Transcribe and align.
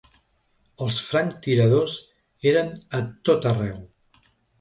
Els 0.85 0.95
franctiradors 1.09 1.97
eren 2.53 2.71
a 3.01 3.03
tot 3.29 3.47
arreu. 3.51 3.77